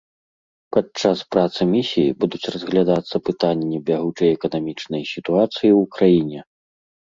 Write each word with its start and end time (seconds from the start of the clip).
Падчас 0.77 1.17
працы 1.35 1.61
місіі 1.73 2.15
будуць 2.23 2.49
разглядацца 2.55 3.15
пытанні 3.31 3.77
бягучай 3.93 4.29
эканамічнай 4.37 5.03
сітуацыі 5.13 5.71
ў 5.77 5.89
краіне. 5.97 6.39